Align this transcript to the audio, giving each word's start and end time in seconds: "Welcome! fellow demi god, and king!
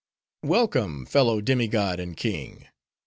"Welcome! 0.41 1.05
fellow 1.05 1.41
demi 1.41 1.67
god, 1.67 1.99
and 1.99 2.17
king! 2.17 2.67